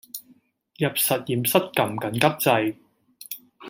[0.79, 2.17] 入實驗室㩒緊急
[2.47, 2.75] 掣